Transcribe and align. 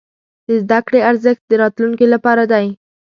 د 0.47 0.49
زده 0.63 0.79
کړې 0.87 0.99
ارزښت 1.09 1.43
د 1.47 1.51
راتلونکي 1.61 2.05
لپاره 2.13 2.43
دی. 2.51 2.65